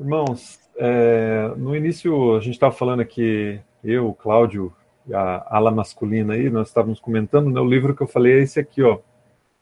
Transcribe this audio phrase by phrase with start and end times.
[0.00, 4.72] Irmãos, é, no início a gente estava falando aqui, eu, Cláudio,
[5.12, 8.58] a ala masculina aí, nós estávamos comentando, né, o livro que eu falei é esse
[8.58, 8.98] aqui, ó,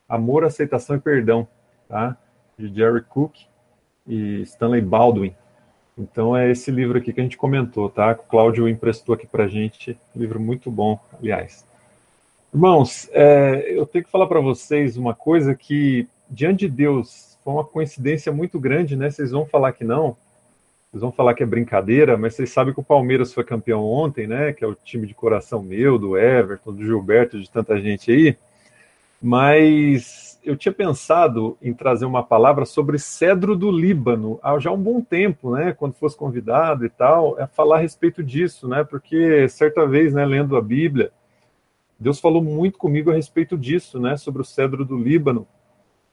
[0.09, 1.45] Amor, Aceitação e Perdão,
[1.88, 2.16] tá?
[2.56, 3.35] De Jerry Cook
[4.06, 5.35] e Stanley Baldwin.
[5.99, 8.13] Então é esse livro aqui que a gente comentou, tá?
[8.13, 11.67] O Cláudio emprestou aqui pra gente, livro muito bom, aliás.
[12.55, 17.52] Irmãos, é, eu tenho que falar para vocês uma coisa que, diante de Deus, foi
[17.52, 19.11] uma coincidência muito grande, né?
[19.11, 20.16] Vocês vão falar que não,
[20.91, 24.27] vocês vão falar que é brincadeira, mas vocês sabem que o Palmeiras foi campeão ontem,
[24.27, 24.55] né?
[24.55, 28.37] Que é o time de coração meu, do Everton, do Gilberto, de tanta gente aí.
[29.20, 34.80] Mas eu tinha pensado em trazer uma palavra sobre cedro do Líbano há já um
[34.80, 35.73] bom tempo, né?
[35.73, 38.82] Quando fosse convidado e tal, é falar a respeito disso, né?
[38.82, 41.12] Porque certa vez, né, lendo a Bíblia,
[42.01, 44.16] Deus falou muito comigo a respeito disso, né?
[44.16, 45.46] Sobre o cedro do Líbano.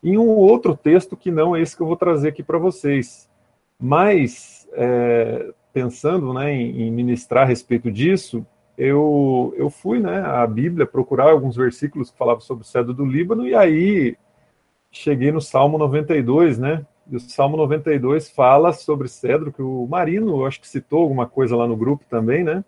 [0.03, 3.29] Em um outro texto que não é esse que eu vou trazer aqui para vocês.
[3.79, 8.45] Mas é, pensando né, em, ministrar a respeito disso,
[8.77, 13.05] eu, eu fui né, à Bíblia procurar alguns versículos que falavam sobre o cedro do
[13.05, 14.17] Líbano, e aí
[14.91, 16.85] cheguei no Salmo 92, né?
[17.09, 21.55] E o Salmo 92 fala sobre cedro, que o Marino, acho que citou alguma coisa
[21.55, 22.63] lá no grupo também, né?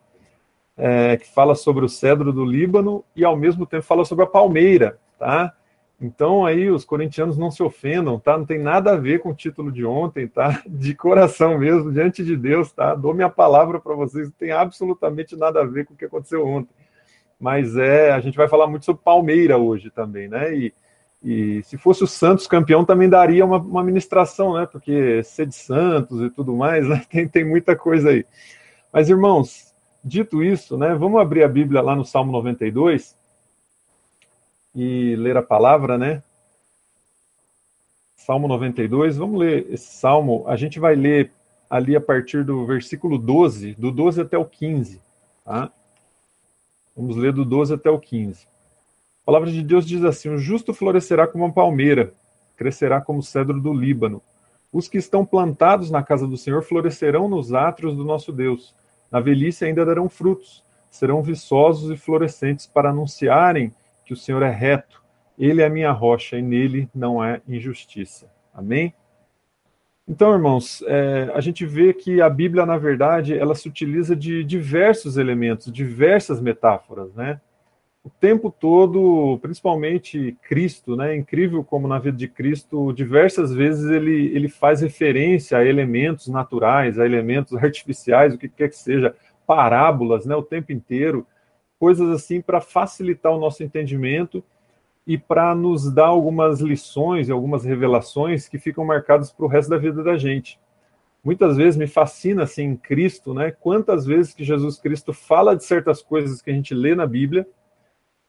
[0.77, 4.27] É, que fala sobre o cedro do Líbano e ao mesmo tempo fala sobre a
[4.27, 5.53] palmeira, tá?
[5.99, 8.37] Então aí os corintianos não se ofendam, tá?
[8.37, 10.61] Não tem nada a ver com o título de ontem, tá?
[10.67, 12.93] De coração mesmo, diante de Deus, tá?
[12.93, 16.45] Dou minha palavra para vocês, não tem absolutamente nada a ver com o que aconteceu
[16.45, 16.73] ontem.
[17.39, 20.55] Mas é, a gente vai falar muito sobre Palmeira hoje também, né?
[20.55, 20.73] E,
[21.23, 24.67] e se fosse o Santos campeão também daria uma, uma ministração, né?
[24.71, 27.03] Porque ser de Santos e tudo mais, né?
[27.09, 28.23] Tem, tem muita coisa aí.
[28.93, 30.93] Mas irmãos, dito isso, né?
[30.93, 33.16] Vamos abrir a Bíblia lá no Salmo 92
[34.77, 36.21] e ler a palavra, né?
[38.15, 40.43] Salmo 92, vamos ler esse salmo.
[40.47, 41.31] A gente vai ler
[41.67, 45.01] ali a partir do versículo 12, do 12 até o 15,
[45.43, 45.71] tá?
[46.95, 48.45] Vamos ler do 12 até o 15.
[48.45, 52.13] A palavra de Deus diz assim: O justo florescerá como uma palmeira,
[52.55, 54.21] crescerá como o cedro do Líbano.
[54.71, 58.75] Os que estão plantados na casa do Senhor florescerão nos átrios do nosso Deus.
[59.11, 63.73] Na velhice ainda darão frutos, serão viçosos e florescentes para anunciarem
[64.07, 65.03] que o Senhor é reto,
[65.37, 68.31] ele é a minha rocha e nele não há injustiça.
[68.53, 68.93] Amém?
[70.07, 74.45] Então, irmãos, é, a gente vê que a Bíblia, na verdade, ela se utiliza de
[74.45, 77.41] diversos elementos, diversas metáforas, né?
[78.01, 81.13] O tempo todo, principalmente Cristo, né?
[81.13, 86.29] É incrível como na vida de Cristo, diversas vezes ele, ele faz referência a elementos
[86.29, 89.13] naturais, a elementos artificiais, o que quer que seja,
[89.45, 90.33] parábolas, né?
[90.33, 91.27] O tempo inteiro
[91.79, 94.43] coisas assim para facilitar o nosso entendimento
[95.05, 99.69] e para nos dar algumas lições e algumas revelações que ficam marcadas para o resto
[99.69, 100.59] da vida da gente.
[101.23, 103.51] Muitas vezes me fascina assim em Cristo, né?
[103.51, 107.47] Quantas vezes que Jesus Cristo fala de certas coisas que a gente lê na Bíblia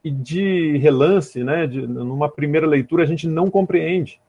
[0.02, 1.66] e de relance, né?
[1.66, 4.20] De, numa primeira leitura a gente não compreende.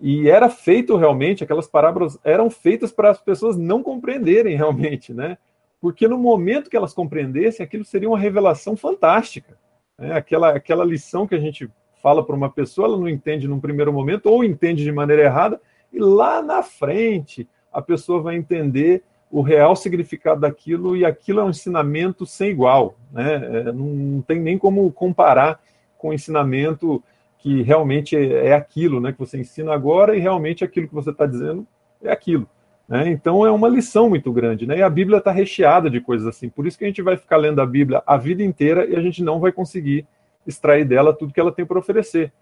[0.00, 5.38] E era feito realmente, aquelas parábolas eram feitas para as pessoas não compreenderem realmente, né?
[5.80, 9.58] Porque no momento que elas compreendessem, aquilo seria uma revelação fantástica.
[9.98, 10.12] Né?
[10.12, 11.70] Aquela, aquela lição que a gente
[12.02, 15.60] fala para uma pessoa, ela não entende num primeiro momento, ou entende de maneira errada,
[15.92, 21.44] e lá na frente a pessoa vai entender o real significado daquilo, e aquilo é
[21.44, 22.96] um ensinamento sem igual.
[23.12, 23.34] Né?
[23.34, 25.60] É, não, tem nem como comparar
[25.98, 27.02] com o ensinamento
[27.38, 31.10] que realmente é, é aquilo né, que você ensina agora, e realmente aquilo que você
[31.10, 31.66] está dizendo
[32.02, 32.48] é aquilo.
[32.88, 33.08] Né?
[33.08, 34.78] Então é uma lição muito grande, né?
[34.78, 36.48] E a Bíblia está recheada de coisas assim.
[36.48, 39.00] Por isso que a gente vai ficar lendo a Bíblia a vida inteira e a
[39.00, 40.06] gente não vai conseguir
[40.46, 42.32] extrair dela tudo que ela tem para oferecer,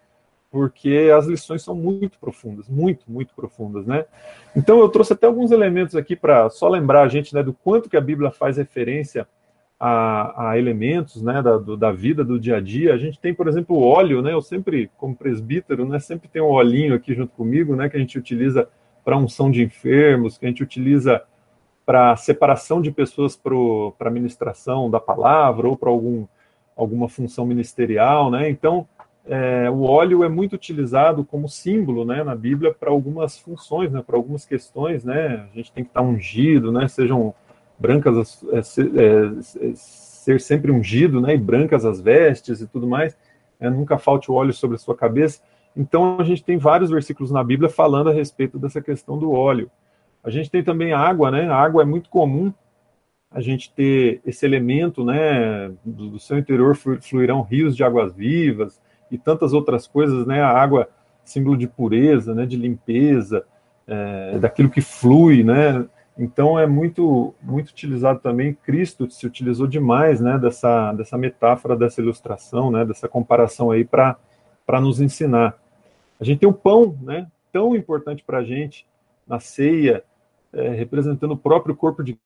[0.51, 4.05] porque as lições são muito profundas, muito, muito profundas, né?
[4.55, 7.89] Então eu trouxe até alguns elementos aqui para só lembrar a gente, né, do quanto
[7.89, 9.27] que a Bíblia faz referência
[9.81, 12.93] a, a elementos, né, da, do, da vida, do dia a dia.
[12.93, 14.35] A gente tem, por exemplo, o óleo, né?
[14.35, 18.01] Eu sempre, como presbítero, né, sempre tem um olhinho aqui junto comigo, né, que a
[18.01, 18.69] gente utiliza
[19.05, 21.23] para unção de enfermos, que a gente utiliza
[21.85, 26.27] para separação de pessoas para a ministração da palavra ou para algum,
[26.75, 28.49] alguma função ministerial, né?
[28.49, 28.89] Então,
[29.27, 34.03] é, o óleo é muito utilizado como símbolo, né, na Bíblia para algumas funções, né,
[34.07, 35.47] para algumas questões, né?
[35.51, 36.89] A gente tem que estar tá ungido, né?
[36.89, 37.35] Sejam
[37.79, 41.35] brancas, é, ser, é, ser sempre ungido, né?
[41.35, 43.17] E brancas as vestes e tudo mais.
[43.61, 45.41] É, nunca falte o óleo sobre a sua cabeça.
[45.77, 49.71] Então, a gente tem vários versículos na Bíblia falando a respeito dessa questão do óleo.
[50.23, 51.49] A gente tem também água, né?
[51.49, 52.53] A água é muito comum
[53.31, 55.69] a gente ter esse elemento, né?
[55.85, 58.81] Do, do seu interior fluirão rios de águas vivas
[59.11, 60.41] e tantas outras coisas, né?
[60.41, 60.89] A água,
[61.25, 62.47] símbolo de pureza, né?
[62.47, 63.45] De limpeza.
[63.87, 65.87] é, daquilo que flui, né?
[66.17, 72.01] Então é muito muito utilizado também Cristo se utilizou demais, né, dessa dessa metáfora, dessa
[72.01, 74.17] ilustração, né, dessa comparação aí para
[74.65, 75.57] para nos ensinar.
[76.21, 78.87] A gente tem o pão, né, tão importante para a gente
[79.27, 80.05] na ceia,
[80.53, 82.19] é, representando o próprio corpo de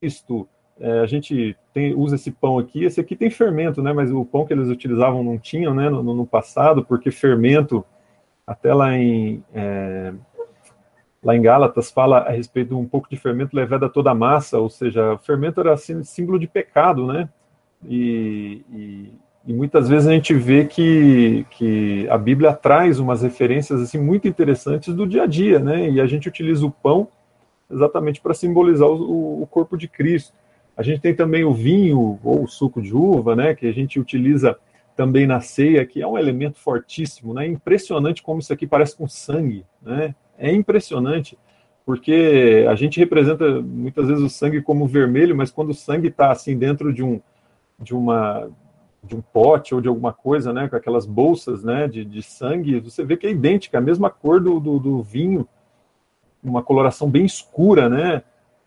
[0.00, 0.48] Cristo.
[0.78, 4.24] É, a gente tem, usa esse pão aqui, esse aqui tem fermento, né, mas o
[4.24, 7.84] pão que eles utilizavam não tinham, né, no, no passado, porque fermento,
[8.46, 10.14] até lá em é,
[11.22, 14.14] lá em Gálatas fala a respeito de um pouco de fermento levado a toda a
[14.14, 17.28] massa, ou seja, o fermento era assim, símbolo de pecado, né?
[17.84, 19.12] E, e,
[19.46, 24.28] e, muitas vezes a gente vê que, que a Bíblia traz umas referências assim muito
[24.28, 25.88] interessantes do dia a dia, né?
[25.88, 27.08] E a gente utiliza o pão
[27.70, 30.34] exatamente para simbolizar o, o corpo de Cristo.
[30.76, 33.54] A gente tem também o vinho ou o suco de uva, né?
[33.54, 34.56] Que a gente utiliza
[34.94, 37.46] também na ceia, que é um elemento fortíssimo, né?
[37.46, 40.14] Impressionante como isso aqui parece com sangue, né?
[40.40, 41.38] é impressionante,
[41.84, 46.32] porque a gente representa muitas vezes o sangue como vermelho, mas quando o sangue está
[46.32, 47.20] assim dentro de um
[47.78, 48.50] de uma
[49.02, 52.80] de um pote ou de alguma coisa, né, com aquelas bolsas, né, de, de sangue,
[52.80, 55.48] você vê que é idêntica, a mesma cor do, do, do vinho,
[56.42, 58.22] uma coloração bem escura, né,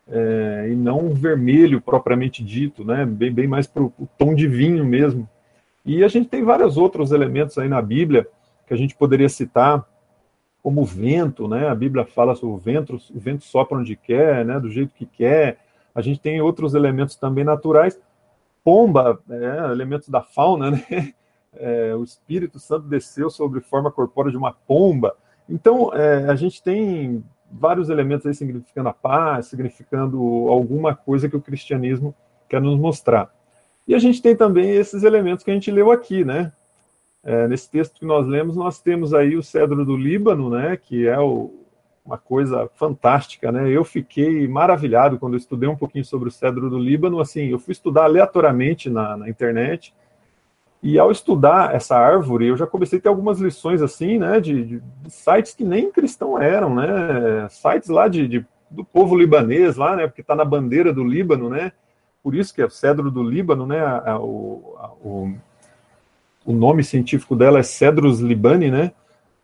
[0.08, 4.84] é, e não vermelho propriamente dito, né, bem, bem mais para o tom de vinho
[4.84, 5.28] mesmo.
[5.84, 8.26] E a gente tem vários outros elementos aí na Bíblia
[8.66, 9.86] que a gente poderia citar,
[10.62, 11.68] como o vento, né?
[11.68, 14.58] A Bíblia fala sobre o vento, o vento sopra onde quer, né?
[14.58, 15.58] Do jeito que quer.
[15.94, 18.00] A gente tem outros elementos também naturais.
[18.64, 20.84] Pomba, é, elementos da fauna, né?
[21.56, 25.16] É, o Espírito Santo desceu sobre forma corpórea de uma pomba.
[25.48, 30.18] Então, é, a gente tem vários elementos aí significando a paz, significando
[30.48, 32.12] alguma coisa que o cristianismo
[32.48, 33.32] quer nos mostrar.
[33.86, 36.52] E a gente tem também esses elementos que a gente leu aqui, né?
[37.22, 41.06] É, nesse texto que nós lemos, nós temos aí o cedro do Líbano, né, que
[41.06, 41.63] é o,
[42.04, 43.70] uma coisa fantástica, né?
[43.70, 47.20] Eu fiquei maravilhado quando eu estudei um pouquinho sobre o cedro do Líbano.
[47.20, 49.94] Assim, eu fui estudar aleatoriamente na, na internet
[50.82, 54.64] e ao estudar essa árvore, eu já comecei a ter algumas lições assim, né, de,
[54.64, 57.48] de, sites que nem cristão eram, né?
[57.48, 60.06] Sites lá de, de do povo libanês lá, né?
[60.06, 61.72] Porque está na bandeira do Líbano, né?
[62.22, 63.80] Por isso que é o cedro do Líbano, né?
[63.80, 65.34] A, a, o, a, o
[66.44, 68.92] o nome científico dela é Cedrus libani, né?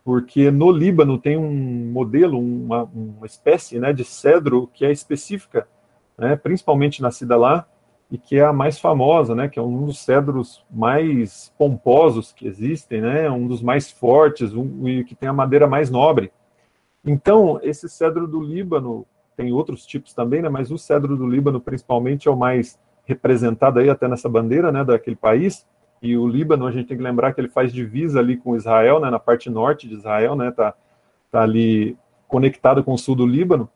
[0.03, 5.67] Porque no Líbano tem um modelo, uma, uma espécie né, de cedro que é específica,
[6.17, 7.67] né, principalmente nascida lá,
[8.11, 12.45] e que é a mais famosa, né, que é um dos cedros mais pomposos que
[12.45, 16.31] existem, né, um dos mais fortes, um, e que tem a madeira mais nobre.
[17.05, 19.05] Então, esse cedro do Líbano,
[19.37, 23.79] tem outros tipos também, né, mas o cedro do Líbano, principalmente, é o mais representado
[23.79, 25.65] aí até nessa bandeira, né, daquele país,
[26.01, 28.99] e o Líbano, a gente tem que lembrar que ele faz divisa ali com Israel,
[28.99, 30.73] né, na parte norte de Israel, né, tá,
[31.29, 31.95] tá ali
[32.27, 33.69] conectado com o sul do Líbano.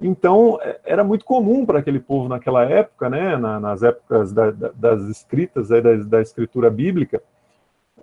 [0.00, 4.50] Então, é, era muito comum para aquele povo naquela época, né, na, nas épocas da,
[4.50, 7.20] da, das escritas, aí, da, da escritura bíblica,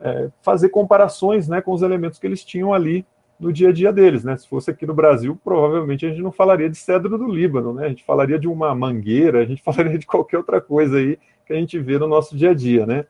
[0.02, 3.06] é, fazer comparações né, com os elementos que eles tinham ali
[3.40, 4.26] no dia a dia deles.
[4.26, 4.36] Né?
[4.36, 7.86] Se fosse aqui no Brasil, provavelmente a gente não falaria de cedro do Líbano, né?
[7.86, 11.54] a gente falaria de uma mangueira, a gente falaria de qualquer outra coisa aí que
[11.54, 12.86] a gente vê no nosso dia a dia.
[12.86, 13.06] Né?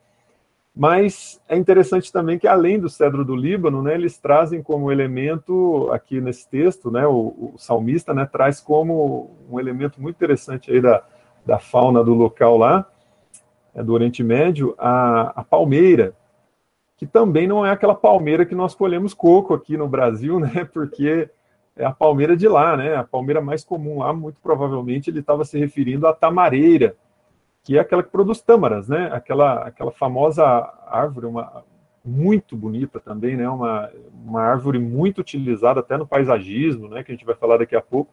[0.80, 5.92] Mas é interessante também que, além do cedro do Líbano, né, eles trazem como elemento,
[5.92, 10.80] aqui nesse texto, né, o, o salmista né, traz como um elemento muito interessante aí
[10.80, 11.04] da,
[11.46, 12.90] da fauna do local lá,
[13.76, 16.14] é, do Oriente Médio, a, a palmeira,
[16.96, 21.30] que também não é aquela palmeira que nós colhemos coco aqui no Brasil, né, porque
[21.76, 25.44] é a palmeira de lá, né, a palmeira mais comum lá, muito provavelmente ele estava
[25.44, 26.96] se referindo à tamareira,
[27.64, 29.10] que é aquela que produz tâmaras, né?
[29.12, 30.44] Aquela, aquela famosa
[30.88, 31.64] árvore, uma
[32.04, 33.48] muito bonita também, né?
[33.50, 33.90] Uma,
[34.26, 37.04] uma árvore muito utilizada até no paisagismo, né?
[37.04, 38.12] Que a gente vai falar daqui a pouco,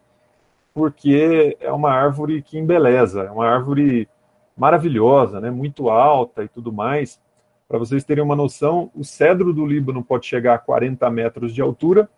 [0.74, 4.08] porque é uma árvore que embeleza, é uma árvore
[4.56, 5.50] maravilhosa, né?
[5.50, 7.20] Muito alta e tudo mais.
[7.68, 11.60] Para vocês terem uma noção, o cedro do Líbano pode chegar a 40 metros de
[11.60, 12.08] altura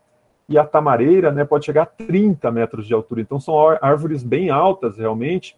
[0.48, 1.44] e a tamareira, né?
[1.44, 3.20] Pode chegar a 30 metros de altura.
[3.20, 5.56] Então são árvores bem altas realmente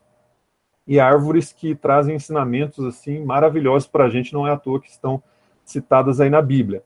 [0.91, 4.91] e árvores que trazem ensinamentos assim maravilhosos para a gente, não é à toa que
[4.91, 5.23] estão
[5.65, 6.83] citadas aí na Bíblia.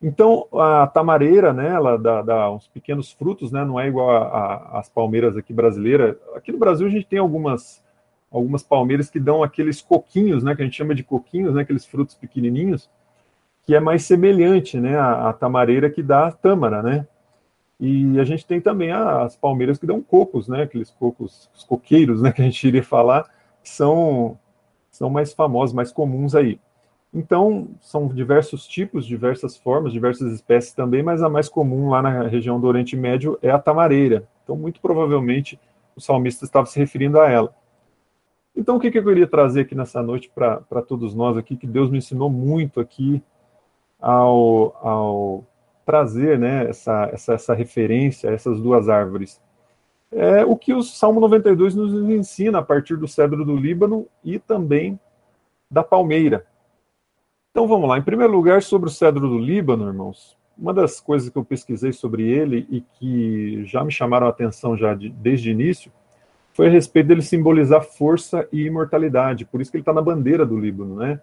[0.00, 4.32] Então, a tamareira, né, ela dá, dá uns pequenos frutos, né, não é igual
[4.76, 6.16] às palmeiras aqui brasileiras.
[6.36, 7.82] Aqui no Brasil a gente tem algumas,
[8.30, 11.84] algumas palmeiras que dão aqueles coquinhos, né, que a gente chama de coquinhos, né, aqueles
[11.84, 12.88] frutos pequenininhos,
[13.64, 17.08] que é mais semelhante, né, à, à tamareira que dá a tâmara, né.
[17.84, 20.62] E a gente tem também as palmeiras que dão cocos, né?
[20.62, 22.30] Aqueles cocos, os coqueiros, né?
[22.32, 23.28] Que a gente iria falar,
[23.60, 24.38] são,
[24.88, 26.60] são mais famosos, mais comuns aí.
[27.12, 32.22] Então, são diversos tipos, diversas formas, diversas espécies também, mas a mais comum lá na
[32.28, 34.28] região do Oriente Médio é a tamareira.
[34.44, 35.58] Então, muito provavelmente,
[35.96, 37.52] o salmista estava se referindo a ela.
[38.54, 41.66] Então, o que, que eu queria trazer aqui nessa noite para todos nós aqui, que
[41.66, 43.20] Deus me ensinou muito aqui
[44.00, 45.44] ao, ao
[45.84, 49.40] trazer né, essa, essa, essa referência a essas duas árvores.
[50.10, 54.38] É o que o Salmo 92 nos ensina a partir do cedro do Líbano e
[54.38, 54.98] também
[55.70, 56.46] da palmeira.
[57.50, 57.98] Então vamos lá.
[57.98, 61.92] Em primeiro lugar, sobre o cedro do Líbano, irmãos, uma das coisas que eu pesquisei
[61.92, 65.90] sobre ele e que já me chamaram a atenção já de, desde o início
[66.52, 69.46] foi a respeito dele simbolizar força e imortalidade.
[69.46, 71.20] Por isso que ele está na bandeira do Líbano, né?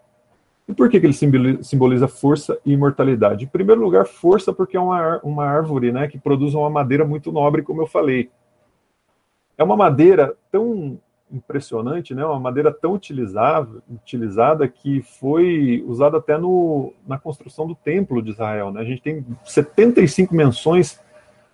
[0.69, 3.43] E por que, que ele simboliza força e imortalidade?
[3.43, 7.31] Em primeiro lugar, força porque é uma, uma árvore né, que produz uma madeira muito
[7.31, 8.29] nobre, como eu falei.
[9.57, 10.99] É uma madeira tão
[11.31, 17.73] impressionante, né, uma madeira tão utilizável, utilizada que foi usada até no, na construção do
[17.73, 18.71] Templo de Israel.
[18.71, 18.81] Né?
[18.81, 21.01] A gente tem 75 menções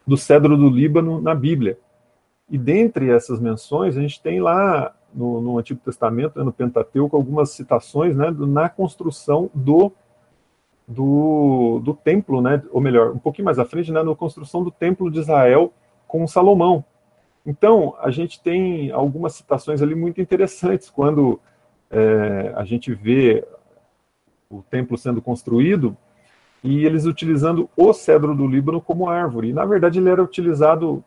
[0.05, 1.79] do cedro do Líbano na Bíblia.
[2.49, 7.15] E dentre essas menções, a gente tem lá no, no Antigo Testamento, né, no Pentateuco,
[7.15, 9.91] algumas citações né, na construção do,
[10.87, 14.69] do, do templo, né, ou melhor, um pouquinho mais à frente, né, na construção do
[14.69, 15.71] templo de Israel
[16.07, 16.83] com Salomão.
[17.45, 21.39] Então, a gente tem algumas citações ali muito interessantes quando
[21.89, 23.45] é, a gente vê
[24.49, 25.95] o templo sendo construído
[26.63, 29.49] e eles utilizando o cedro do Líbano como árvore.
[29.49, 31.03] E, na verdade, ele era utilizado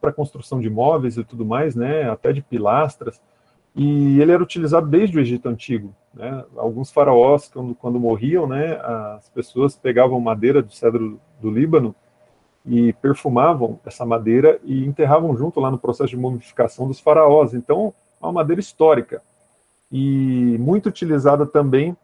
[0.00, 3.20] para construção de móveis e tudo mais, né, até de pilastras,
[3.74, 5.94] e ele era utilizado desde o Egito Antigo.
[6.12, 6.44] Né?
[6.56, 8.78] Alguns faraós, quando, quando morriam, né,
[9.16, 11.94] as pessoas pegavam madeira do cedro do Líbano
[12.66, 17.54] e perfumavam essa madeira e enterravam junto lá no processo de mumificação dos faraós.
[17.54, 19.22] Então, é uma madeira histórica
[19.90, 21.96] e muito utilizada também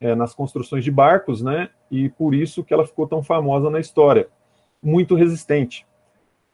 [0.00, 1.70] é, nas construções de barcos, né?
[1.90, 4.28] E por isso que ela ficou tão famosa na história.
[4.82, 5.86] Muito resistente.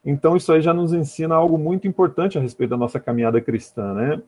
[0.04, 3.94] Então, isso aí já nos ensina algo muito importante a respeito da nossa caminhada cristã,
[3.94, 4.23] né?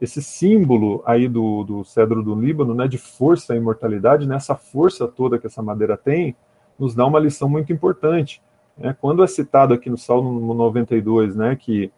[0.00, 4.60] Esse símbolo aí do, do cedro do Líbano, né, de força e imortalidade, nessa né,
[4.60, 6.34] força toda que essa madeira tem,
[6.78, 8.42] nos dá uma lição muito importante.
[8.76, 8.96] Né?
[9.00, 11.92] Quando é citado aqui no Salmo 92, né, que,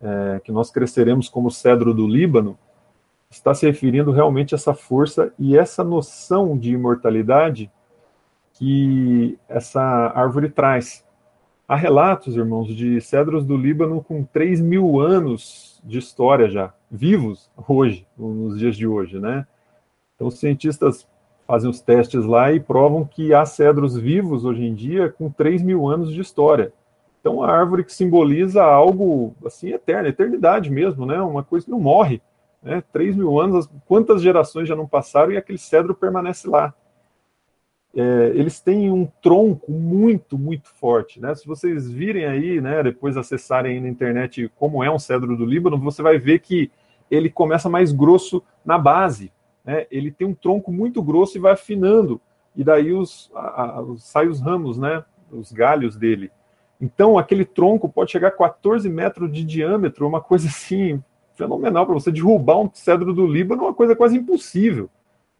[0.00, 2.58] é, que nós cresceremos como cedro do Líbano,
[3.30, 7.70] está se referindo realmente a essa força e essa noção de imortalidade
[8.54, 9.80] que essa
[10.14, 11.04] árvore traz.
[11.68, 17.48] Há relatos, irmãos, de cedros do Líbano com 3 mil anos de história já, vivos
[17.68, 19.46] hoje, nos dias de hoje, né?
[20.14, 21.06] Então, os cientistas
[21.46, 25.62] fazem os testes lá e provam que há cedros vivos hoje em dia com 3
[25.62, 26.72] mil anos de história.
[27.20, 31.20] Então, a árvore que simboliza algo, assim, eterno, eternidade mesmo, né?
[31.20, 32.20] Uma coisa que não morre,
[32.60, 32.82] né?
[32.92, 36.74] 3 mil anos, quantas gerações já não passaram e aquele cedro permanece lá
[37.94, 41.20] é, eles têm um tronco muito, muito forte.
[41.20, 41.34] Né?
[41.34, 45.78] Se vocês virem aí, né, depois acessarem na internet como é um cedro do Líbano,
[45.78, 46.70] você vai ver que
[47.10, 49.30] ele começa mais grosso na base.
[49.64, 49.86] Né?
[49.90, 52.20] Ele tem um tronco muito grosso e vai afinando.
[52.56, 56.30] E daí os, a, a, sai os ramos, né, os galhos dele.
[56.80, 61.02] Então, aquele tronco pode chegar a 14 metros de diâmetro, uma coisa assim
[61.34, 64.90] fenomenal para você derrubar um cedro do Líbano, uma coisa quase impossível.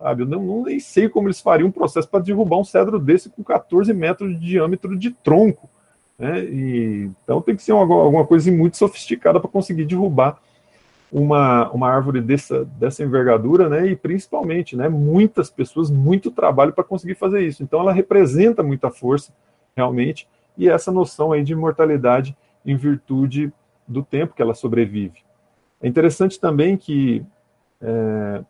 [0.02, 0.22] Sabe?
[0.22, 3.30] Eu não, não, nem sei como eles fariam um processo para derrubar um cedro desse
[3.30, 5.70] com 14 metros de diâmetro de tronco.
[6.18, 6.44] Né?
[6.44, 10.40] E, então tem que ser uma, alguma coisa muito sofisticada para conseguir derrubar
[11.10, 13.86] uma, uma árvore dessa, dessa envergadura, né?
[13.86, 14.88] E principalmente, né?
[14.88, 17.62] Muitas pessoas, muito trabalho para conseguir fazer isso.
[17.62, 19.30] Então ela representa muita força,
[19.76, 23.52] realmente, e essa noção aí de imortalidade em virtude
[23.86, 25.20] do tempo que ela sobrevive.
[25.82, 27.22] É interessante também que
[27.80, 28.42] é,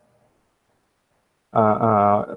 [1.53, 2.37] a, a,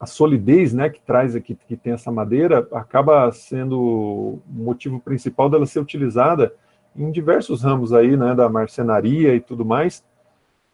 [0.00, 5.48] a solidez né, que traz aqui, que tem essa madeira, acaba sendo o motivo principal
[5.48, 6.52] dela ser utilizada
[6.96, 10.04] em diversos ramos aí, né, da marcenaria e tudo mais.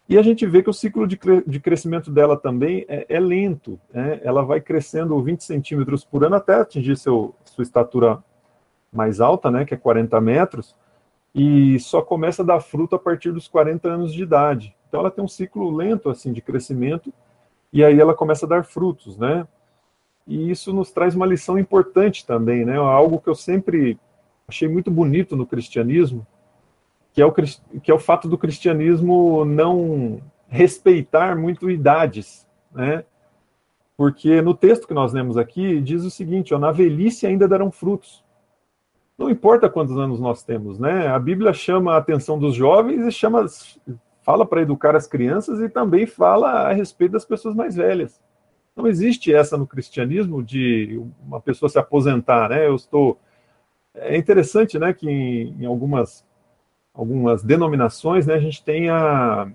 [0.08, 3.78] E a gente vê que o ciclo de, de crescimento dela também é, é lento.
[3.92, 4.20] Né?
[4.22, 8.22] Ela vai crescendo 20 centímetros por ano até atingir seu, sua estatura
[8.92, 10.74] mais alta, né, que é 40 metros,
[11.34, 14.74] e só começa a dar fruto a partir dos 40 anos de idade.
[14.88, 17.12] Então ela tem um ciclo lento assim de crescimento
[17.72, 19.46] e aí ela começa a dar frutos, né?
[20.26, 22.76] E isso nos traz uma lição importante também, né?
[22.76, 23.98] Algo que eu sempre
[24.48, 26.26] achei muito bonito no cristianismo,
[27.12, 33.04] que é o, que é o fato do cristianismo não respeitar muito idades, né?
[33.96, 37.70] Porque no texto que nós lemos aqui diz o seguinte: ó, na velhice ainda darão
[37.70, 38.24] frutos.
[39.16, 41.08] Não importa quantos anos nós temos, né?
[41.08, 43.46] A Bíblia chama a atenção dos jovens e chama
[44.26, 48.20] fala para educar as crianças e também fala a respeito das pessoas mais velhas.
[48.74, 52.66] Não existe essa no cristianismo de uma pessoa se aposentar, né?
[52.66, 53.20] Eu estou
[53.94, 56.26] é interessante, né, que em, algumas
[56.92, 59.48] algumas denominações, né, a gente tem a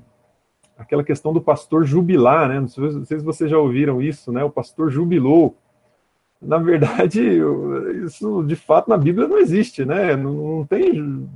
[0.77, 2.59] aquela questão do pastor jubilar, né?
[2.61, 4.41] Não sei se vocês já ouviram isso, né?
[4.43, 5.55] O pastor jubilou.
[6.41, 7.21] Na verdade,
[8.05, 10.15] isso de fato na Bíblia não existe, né?
[10.15, 11.29] Não, não tem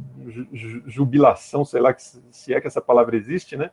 [0.86, 3.72] jubilação, sei lá se é que essa palavra existe, né?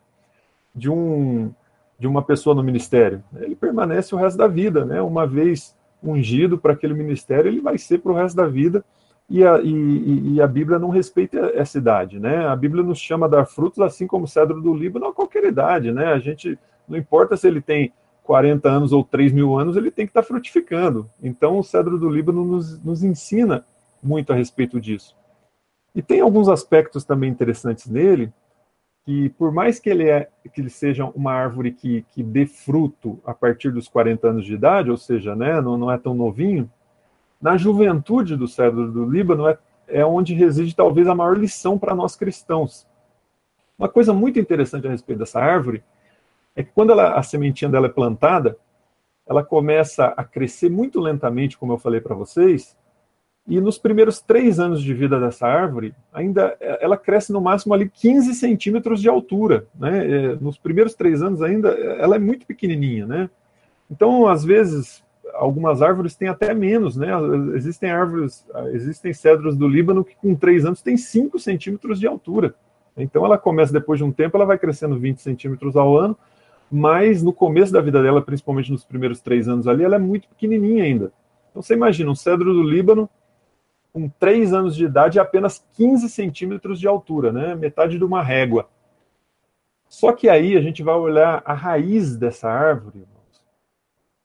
[0.73, 1.53] De um
[1.97, 3.23] de uma pessoa no ministério.
[3.35, 5.01] Ele permanece o resto da vida, né?
[5.01, 8.83] Uma vez ungido para aquele ministério, ele vai ser para o resto da vida.
[9.29, 12.45] E a, e, e a, Bíblia não respeita essa idade, né?
[12.45, 15.45] A Bíblia nos chama a dar frutos, assim como o cedro do Líbano, a qualquer
[15.45, 16.07] idade, né?
[16.07, 17.93] A gente, não importa se ele tem
[18.23, 21.09] 40 anos ou 3 mil anos, ele tem que estar frutificando.
[21.21, 23.65] Então, o cedro do Líbano nos, nos ensina
[24.01, 25.15] muito a respeito disso.
[25.95, 28.31] E tem alguns aspectos também interessantes nele,
[29.05, 33.19] que por mais que ele, é, que ele seja uma árvore que, que dê fruto
[33.25, 36.71] a partir dos 40 anos de idade, ou seja, né, não, não é tão novinho,
[37.41, 39.57] na juventude do cedro do Líbano é,
[39.87, 42.87] é onde reside talvez a maior lição para nós cristãos.
[43.77, 45.83] Uma coisa muito interessante a respeito dessa árvore
[46.55, 48.57] é que quando ela, a sementinha dela é plantada,
[49.27, 52.77] ela começa a crescer muito lentamente, como eu falei para vocês,
[53.45, 57.89] e nos primeiros três anos de vida dessa árvore, ainda ela cresce no máximo ali
[57.89, 59.67] 15 centímetros de altura.
[59.77, 60.11] Né?
[60.11, 63.05] É, nos primeiros três anos ainda ela é muito pequenininha.
[63.05, 63.29] Né?
[63.91, 66.95] Então, às vezes, algumas árvores têm até menos.
[66.95, 67.09] Né?
[67.53, 72.55] Existem árvores, existem cedros do Líbano que com três anos têm 5 centímetros de altura.
[72.95, 76.17] Então, ela começa depois de um tempo, ela vai crescendo 20 centímetros ao ano,
[76.71, 80.29] mas no começo da vida dela, principalmente nos primeiros três anos ali, ela é muito
[80.29, 81.11] pequenininha ainda.
[81.49, 83.09] Então, você imagina, um cedro do Líbano
[83.93, 87.53] com 3 anos de idade e apenas 15 centímetros de altura, né?
[87.53, 88.67] metade de uma régua.
[89.87, 93.45] Só que aí a gente vai olhar a raiz dessa árvore, irmãos,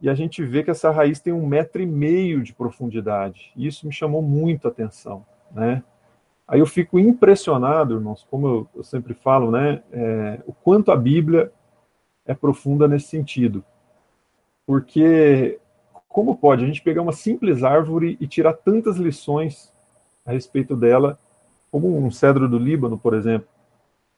[0.01, 3.53] e a gente vê que essa raiz tem um metro e meio de profundidade.
[3.55, 5.27] E isso me chamou muito a atenção.
[5.53, 5.83] Né?
[6.47, 10.97] Aí eu fico impressionado, irmãos, como eu, eu sempre falo, né, é, o quanto a
[10.97, 11.53] Bíblia
[12.25, 13.63] é profunda nesse sentido.
[14.67, 15.61] Porque
[16.19, 19.73] como pode a gente pegar uma simples árvore e tirar tantas lições
[20.27, 21.17] a respeito dela,
[21.71, 23.47] como um cedro do Líbano, por exemplo?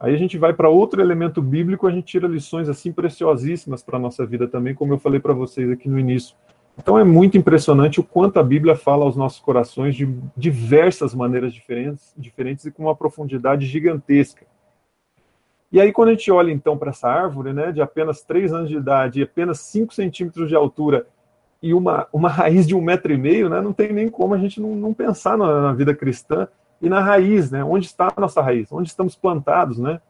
[0.01, 3.99] Aí a gente vai para outro elemento bíblico, a gente tira lições assim preciosíssimas para
[3.99, 6.35] a nossa vida também, como eu falei para vocês aqui no início.
[6.79, 11.53] Então é muito impressionante o quanto a Bíblia fala aos nossos corações de diversas maneiras
[11.53, 14.47] diferentes, diferentes e com uma profundidade gigantesca.
[15.71, 18.71] E aí, quando a gente olha então para essa árvore, né, de apenas 3 anos
[18.71, 21.07] de idade e apenas 5 centímetros de altura,
[21.63, 24.39] e uma, uma raiz de um metro e meio, né, não tem nem como a
[24.39, 26.49] gente não, não pensar na, na, vida cristã
[26.81, 30.01] e na raiz, né, onde está a nossa raiz, onde estamos plantados, né,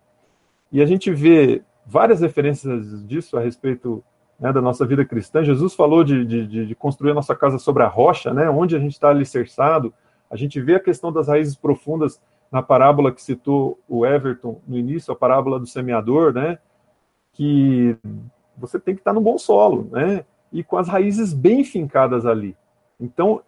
[0.70, 4.02] e a gente vê várias referências disso a respeito
[4.38, 5.42] né, da nossa vida cristã.
[5.42, 8.78] Jesus falou de, de, de, construir a nossa casa sobre a rocha, né, onde a
[8.78, 9.92] gente está alicerçado.
[10.30, 14.78] A gente vê a questão das raízes profundas na parábola que citou o Everton no
[14.78, 16.58] início, a parábola do semeador, né,
[17.32, 17.96] que
[18.56, 22.56] você tem que estar no bom solo, né, e com as raízes bem fincadas ali.
[22.98, 23.42] Então,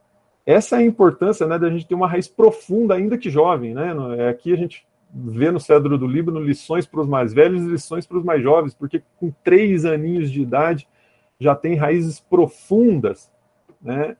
[0.44, 3.74] essa é a importância né, da gente ter uma raiz profunda, ainda que jovem.
[3.74, 3.92] Né?
[4.18, 7.68] É, aqui a gente vê no Cedro do Líbano lições para os mais velhos e
[7.68, 10.88] lições para os mais jovens, porque com três aninhos de idade
[11.38, 13.30] já tem raízes profundas,
[13.80, 14.16] né?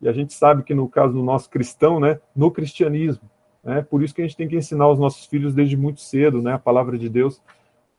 [0.00, 3.28] E a gente sabe que no caso do nosso cristão, né, no cristianismo,
[3.64, 6.40] né, por isso que a gente tem que ensinar os nossos filhos desde muito cedo,
[6.40, 7.42] né, a palavra de Deus,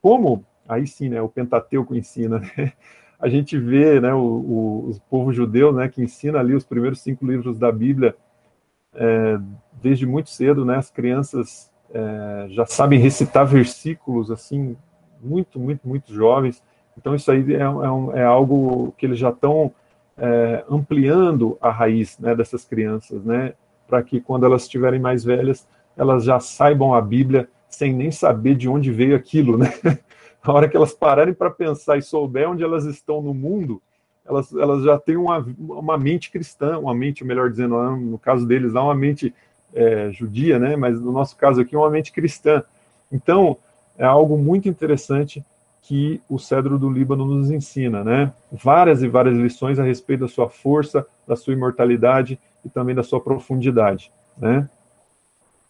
[0.02, 2.72] como aí sim, né, o Pentateuco ensina, né,
[3.20, 7.02] a gente vê né, o, o, o, povo judeu né, que ensina ali os primeiros
[7.02, 8.16] cinco livros da Bíblia
[8.94, 9.38] é,
[9.82, 14.78] desde muito cedo, né, as crianças é, já sabem recitar versículos assim,
[15.22, 16.64] muito, muito, muito jovens.
[16.98, 19.72] Então isso aí é, é, um, é algo que eles já estão
[20.18, 23.54] é, ampliando a raiz né, dessas crianças, né,
[23.88, 28.56] para que quando elas estiverem mais velhas, elas já saibam a Bíblia sem nem saber
[28.56, 29.72] de onde veio aquilo, né?
[30.50, 33.82] A hora que elas pararem para pensar e souber onde elas estão no mundo,
[34.26, 38.74] elas, elas já têm uma, uma mente cristã, uma mente, melhor dizendo, no caso deles,
[38.74, 39.34] uma mente
[39.74, 40.76] é, judia, né?
[40.76, 42.64] mas no nosso caso aqui, uma mente cristã.
[43.12, 43.58] Então,
[43.98, 45.44] é algo muito interessante
[45.82, 48.32] que o cedro do Líbano nos ensina, né?
[48.52, 53.02] Várias e várias lições a respeito da sua força, da sua imortalidade e também da
[53.02, 54.70] sua profundidade, né?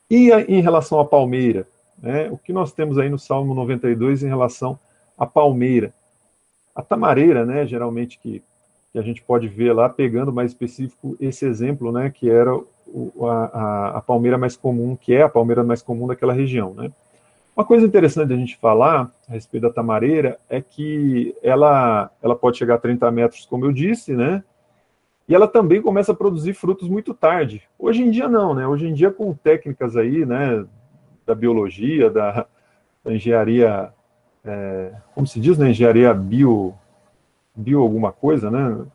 [0.10, 1.68] E em relação à palmeira,
[2.02, 2.30] né?
[2.30, 4.80] O que nós temos aí no Salmo 92 em relação
[5.18, 5.94] à palmeira?
[6.76, 8.42] A tamareira, né, geralmente que,
[8.92, 13.28] que a gente pode ver lá, pegando mais específico esse exemplo, né, que era o,
[13.28, 16.74] a, a, palmeira mais comum, que é a palmeira mais comum daquela região.
[16.74, 16.92] Né?
[17.56, 22.58] Uma coisa interessante a gente falar a respeito da tamareira é que ela, ela pode
[22.58, 24.44] chegar a 30 metros, como eu disse, né?
[25.28, 27.62] E ela também começa a produzir frutos muito tarde.
[27.78, 28.66] Hoje em dia não, né?
[28.66, 30.66] Hoje em dia com técnicas aí, né,
[31.30, 32.48] da biologia, da,
[33.04, 33.94] da engenharia,
[34.44, 36.74] é, como se diz, né, engenharia bio,
[37.56, 38.86] bio alguma coisa, né?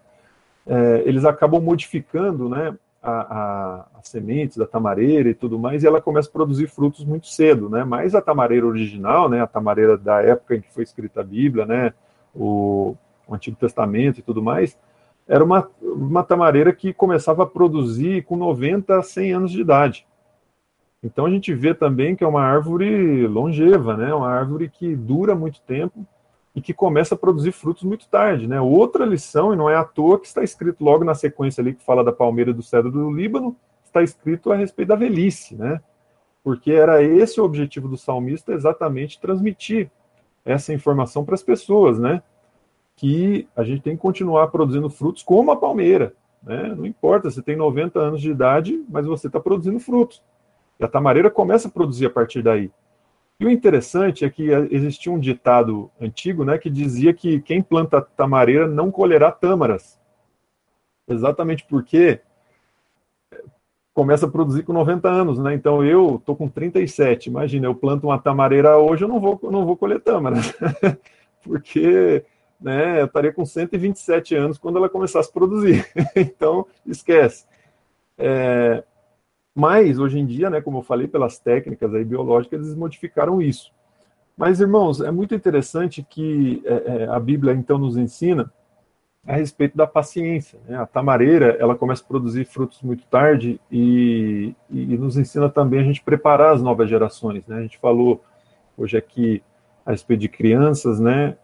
[0.66, 5.86] É, eles acabam modificando, né, a, a, as sementes da tamareira e tudo mais, e
[5.86, 7.84] ela começa a produzir frutos muito cedo, né?
[7.84, 11.64] Mas a tamareira original, né, a tamareira da época em que foi escrita a Bíblia,
[11.64, 11.94] né,
[12.34, 12.96] o,
[13.28, 14.76] o Antigo Testamento e tudo mais,
[15.28, 20.04] era uma, uma tamareira que começava a produzir com 90 a 100 anos de idade.
[21.04, 24.14] Então a gente vê também que é uma árvore longeva, né?
[24.14, 26.06] Uma árvore que dura muito tempo
[26.54, 28.58] e que começa a produzir frutos muito tarde, né?
[28.58, 31.84] Outra lição, e não é à toa que está escrito logo na sequência ali que
[31.84, 35.80] fala da palmeira do cedro do Líbano, está escrito a respeito da velhice, né?
[36.42, 39.90] Porque era esse o objetivo do salmista, exatamente transmitir
[40.42, 42.22] essa informação para as pessoas, né?
[42.96, 46.74] Que a gente tem que continuar produzindo frutos como a palmeira, né?
[46.74, 50.22] Não importa, você tem 90 anos de idade, mas você está produzindo frutos.
[50.78, 52.70] E a tamareira começa a produzir a partir daí.
[53.38, 58.00] E o interessante é que existia um ditado antigo, né, que dizia que quem planta
[58.00, 59.98] tamareira não colherá tâmaras.
[61.08, 62.20] Exatamente porque
[63.92, 65.54] começa a produzir com 90 anos, né?
[65.54, 67.28] Então eu tô com 37.
[67.28, 70.52] Imagina, eu planto uma tamareira hoje, eu não vou não vou colher tâmaras.
[71.42, 72.24] porque,
[72.60, 75.86] né, eu estaria com 127 anos quando ela começasse a produzir.
[76.16, 77.46] então, esquece.
[78.18, 78.82] É,
[79.54, 83.72] mas, hoje em dia, né, como eu falei, pelas técnicas aí biológicas, eles modificaram isso.
[84.36, 88.52] Mas, irmãos, é muito interessante que é, é, a Bíblia, então, nos ensina
[89.24, 90.58] a respeito da paciência.
[90.66, 90.76] Né?
[90.76, 95.84] A tamareira, ela começa a produzir frutos muito tarde e, e, nos ensina também a
[95.84, 97.46] gente preparar as novas gerações.
[97.46, 97.58] Né?
[97.58, 98.22] A gente falou
[98.76, 99.42] hoje aqui
[99.86, 101.36] a respeito de crianças, né?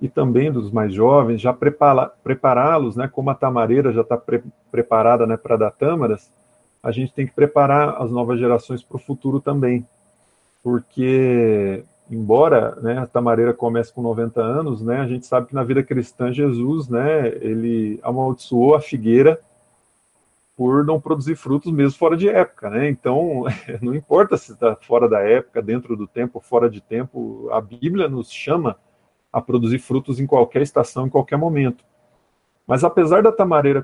[0.00, 3.08] E também dos mais jovens, já prepará-los, né?
[3.08, 6.32] Como a tamareira já está pre preparada, né, para dar tâmaras,
[6.84, 9.86] a gente tem que preparar as novas gerações para o futuro também.
[10.62, 15.64] Porque, embora né, a Tamareira comece com 90 anos, né, a gente sabe que na
[15.64, 19.40] vida cristã Jesus, né, ele amaldiçoou a figueira
[20.54, 22.88] por não produzir frutos mesmo fora de época, né?
[22.88, 23.44] Então,
[23.80, 28.08] não importa se está fora da época, dentro do tempo, fora de tempo, a Bíblia
[28.08, 28.76] nos chama
[29.32, 31.82] a produzir frutos em qualquer estação, em qualquer momento.
[32.66, 33.82] Mas apesar da tamareira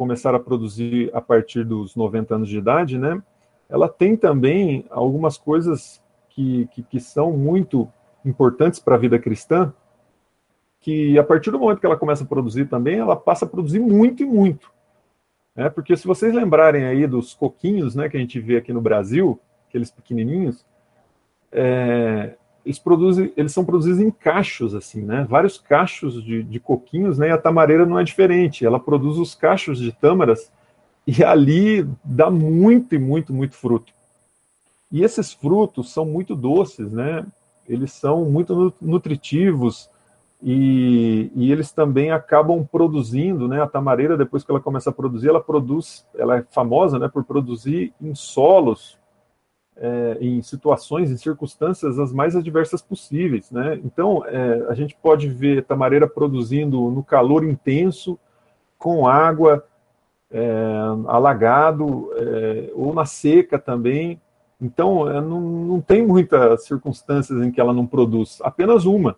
[0.00, 3.22] começar a produzir a partir dos 90 anos de idade, né?
[3.68, 7.86] Ela tem também algumas coisas que, que, que são muito
[8.24, 9.74] importantes para a vida cristã,
[10.80, 13.78] que a partir do momento que ela começa a produzir também, ela passa a produzir
[13.78, 14.72] muito e muito.
[15.54, 18.80] É, porque se vocês lembrarem aí dos coquinhos, né, que a gente vê aqui no
[18.80, 20.64] Brasil, aqueles pequenininhos,
[21.52, 25.26] é, eles produzem, eles são produzidos em cachos, assim, né?
[25.28, 27.28] Vários cachos de, de coquinhos, né?
[27.28, 28.64] E a tamareira não é diferente.
[28.64, 30.52] Ela produz os cachos de tâmaras
[31.06, 33.92] e ali dá muito e muito, muito fruto.
[34.92, 37.24] E esses frutos são muito doces, né?
[37.68, 39.88] Eles são muito nutritivos
[40.42, 43.62] e, e, eles também acabam produzindo, né?
[43.62, 47.08] A tamareira, depois que ela começa a produzir, ela produz, ela é famosa, né?
[47.08, 48.99] Por produzir em solos
[49.80, 53.50] é, em situações, em circunstâncias as mais adversas possíveis.
[53.50, 53.80] Né?
[53.82, 58.18] Então, é, a gente pode ver tamareira produzindo no calor intenso,
[58.78, 59.64] com água,
[60.30, 60.52] é,
[61.06, 64.20] alagado, é, ou na seca também.
[64.60, 69.16] Então, é, não, não tem muitas circunstâncias em que ela não produz, apenas uma.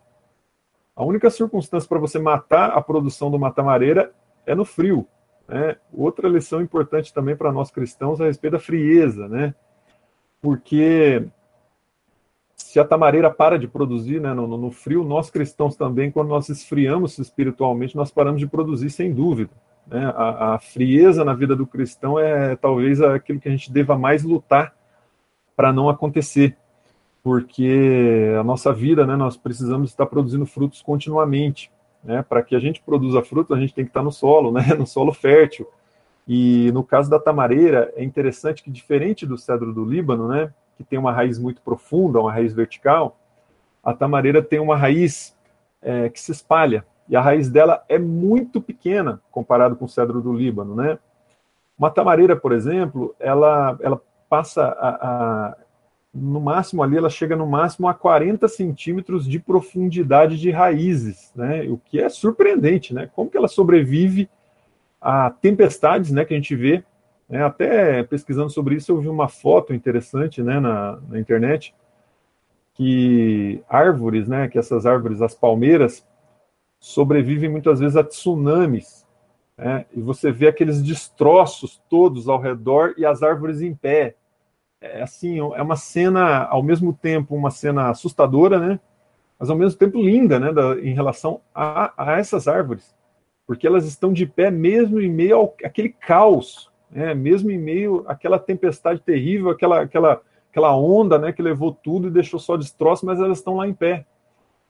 [0.94, 4.12] A única circunstância para você matar a produção de uma tamareira
[4.46, 5.07] é no frio.
[5.48, 5.77] Né?
[5.92, 9.55] Outra lição importante também para nós cristãos é a respeito da frieza, né?
[10.42, 11.24] Porque
[12.57, 16.48] se a tamareira para de produzir né, no, no, frio, nós cristãos também, quando nós
[16.48, 19.50] esfriamos espiritualmente, nós paramos de produzir, sem dúvida.
[19.87, 20.05] Né?
[20.16, 24.24] A, a, frieza na vida do cristão é talvez aquilo que a gente deva mais
[24.24, 24.74] lutar
[25.55, 26.57] para não acontecer,
[27.22, 31.70] porque a nossa vida, né, nós precisamos estar produzindo frutos continuamente.
[32.02, 32.24] Né?
[32.28, 34.62] Para que a gente produza frutos, a gente tem que estar no solo, né?
[34.76, 35.68] no solo fértil.
[36.26, 40.85] E no caso da tamareira, é interessante que, diferente do cedro do Líbano, né, que
[40.85, 43.18] tem uma raiz muito profunda, uma raiz vertical,
[43.82, 45.37] a tamareira tem uma raiz
[45.80, 46.85] é, que se espalha.
[47.08, 50.74] E a raiz dela é muito pequena comparado com o cedro do Líbano.
[50.74, 50.98] Né?
[51.76, 55.56] Uma tamareira, por exemplo, ela, ela passa a, a
[56.14, 61.62] no máximo ali, ela chega no máximo a 40 centímetros de profundidade de raízes, né?
[61.62, 63.08] O que é surpreendente, né?
[63.14, 64.28] Como que ela sobrevive
[65.02, 66.84] a tempestades, né, que a gente vê,
[67.28, 71.74] né, até pesquisando sobre isso eu vi uma foto interessante, né, na, na internet,
[72.74, 76.06] que árvores, né, que essas árvores, as palmeiras,
[76.78, 79.04] sobrevivem muitas vezes a tsunamis,
[79.58, 84.14] né, e você vê aqueles destroços todos ao redor e as árvores em pé.
[84.80, 88.80] É assim, é uma cena, ao mesmo tempo, uma cena assustadora, né,
[89.38, 92.94] mas ao mesmo tempo linda, né, da, em relação a, a, essas árvores,
[93.52, 98.38] porque elas estão de pé mesmo em meio àquele caos, né, mesmo em meio àquela
[98.38, 103.20] tempestade terrível, aquela, aquela, aquela onda, né, que levou tudo e deixou só destroço, mas
[103.20, 104.06] elas estão lá em pé.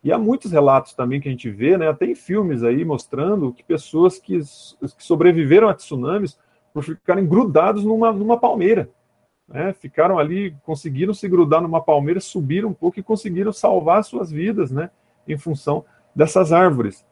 [0.02, 3.52] E há muitos relatos também que a gente vê, né, até em filmes aí mostrando
[3.52, 6.36] que pessoas que, que sobreviveram a tsunamis
[6.74, 8.90] por ficarem grudados numa, numa palmeira
[9.46, 14.32] né, ficaram ali, conseguiram se grudar numa palmeira, subiram um pouco e conseguiram salvar suas
[14.32, 14.90] vidas, né,
[15.28, 15.84] em função
[16.16, 17.04] dessas árvores.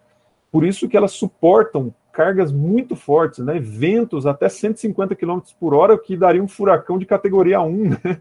[0.51, 5.97] Por isso que elas suportam cargas muito fortes, né, ventos até 150 km por hora,
[5.97, 8.21] que daria um furacão de categoria 1, né?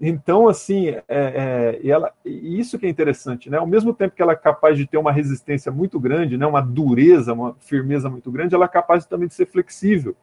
[0.00, 3.56] Então, assim, é, é, ela, isso que é interessante, né?
[3.56, 6.46] Ao mesmo tempo que ela é capaz de ter uma resistência muito grande, né?
[6.46, 10.14] Uma dureza, uma firmeza muito grande, ela é capaz também de ser flexível,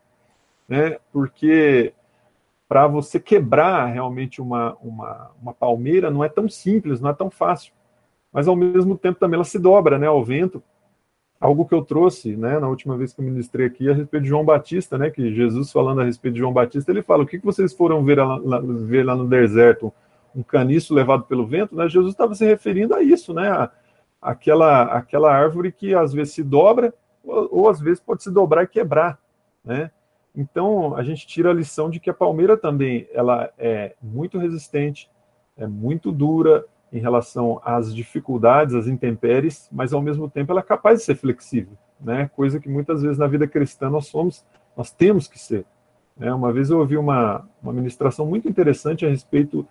[0.69, 0.97] né?
[1.11, 1.91] Porque
[2.67, 7.29] para você quebrar realmente uma, uma, uma palmeira não é tão simples, não é tão
[7.29, 7.73] fácil.
[8.31, 10.61] Mas ao mesmo tempo também ela se dobra né, ao vento.
[11.43, 14.29] Algo que eu trouxe né, na última vez que eu ministrei aqui a respeito de
[14.29, 17.37] João Batista, né, que Jesus falando a respeito de João Batista, ele fala: o que,
[17.39, 19.91] vocês foram ver lá, lá, ver lá no deserto?
[20.33, 21.75] Um caniço levado pelo vento?
[21.75, 21.89] Né?
[21.89, 23.49] Jesus estava se referindo a isso, né?
[23.49, 23.69] A,
[24.21, 28.63] aquela, aquela árvore que às vezes se dobra, ou, ou às vezes pode se dobrar
[28.63, 29.19] e quebrar.
[29.65, 29.91] Né?
[30.33, 35.11] Então, a gente tira a lição de que a palmeira também ela é muito resistente,
[35.57, 40.63] é muito dura em relação às dificuldades, às intempéries, mas ao mesmo tempo ela é
[40.63, 42.29] capaz de ser flexível, né?
[42.35, 44.45] Coisa que muitas vezes na vida cristã nós somos,
[44.77, 45.65] nós temos que ser.
[46.15, 46.31] Né?
[46.31, 49.67] Uma vez eu ouvi uma, uma ministração muito interessante a respeito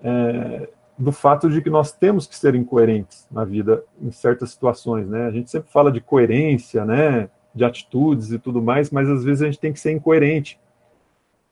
[0.00, 5.06] é, do fato de que nós temos que ser incoerentes na vida em certas situações,
[5.06, 5.26] né?
[5.26, 7.28] A gente sempre fala de coerência, né?
[7.54, 10.58] de atitudes e tudo mais, mas às vezes a gente tem que ser incoerente,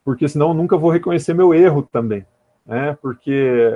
[0.04, 2.24] porque senão eu nunca vou reconhecer meu erro também,
[2.64, 2.96] né?
[3.02, 3.72] Porque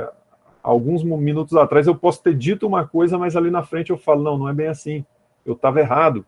[0.65, 4.23] alguns minutos atrás eu posso ter dito uma coisa, mas ali na frente eu falo,
[4.23, 5.05] não, não é bem assim,
[5.45, 6.25] eu estava errado.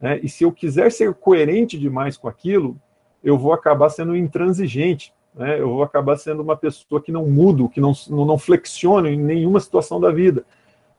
[0.00, 0.18] Né?
[0.22, 2.80] E se eu quiser ser coerente demais com aquilo,
[3.22, 5.60] eu vou acabar sendo intransigente, né?
[5.60, 9.60] eu vou acabar sendo uma pessoa que não mudo, que não, não flexiona em nenhuma
[9.60, 10.46] situação da vida.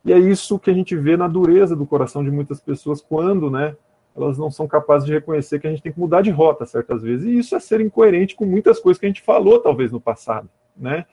[0.06, 3.50] E é isso que a gente vê na dureza do coração de muitas pessoas quando,
[3.50, 3.76] né,
[4.16, 7.02] elas não são capazes de reconhecer que a gente tem que mudar de rota certas
[7.02, 7.26] vezes.
[7.26, 10.48] E isso é ser incoerente com muitas coisas que a gente falou, talvez, no passado,
[10.78, 11.06] né?